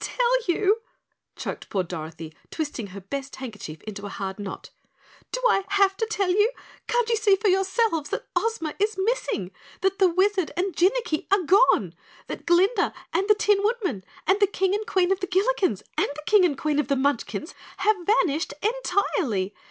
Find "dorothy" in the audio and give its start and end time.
1.82-2.34